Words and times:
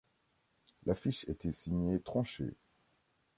L'affiche 0.87 1.25
était 1.29 1.51
signée 1.51 2.01
Tronchet. 2.01 2.55